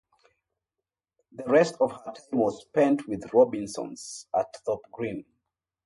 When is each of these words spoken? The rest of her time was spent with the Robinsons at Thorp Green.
The 1.31 1.43
rest 1.43 1.75
of 1.79 1.91
her 1.91 2.11
time 2.13 2.39
was 2.39 2.63
spent 2.63 3.07
with 3.07 3.21
the 3.21 3.27
Robinsons 3.31 4.25
at 4.35 4.51
Thorp 4.65 4.81
Green. 4.91 5.23